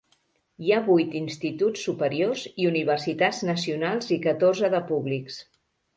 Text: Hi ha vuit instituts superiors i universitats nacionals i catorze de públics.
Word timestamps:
Hi 0.67 0.71
ha 0.75 0.79
vuit 0.87 1.17
instituts 1.19 1.83
superiors 1.89 2.45
i 2.63 2.67
universitats 2.71 3.45
nacionals 3.53 4.11
i 4.17 4.19
catorze 4.29 4.73
de 4.77 4.85
públics. 4.93 5.39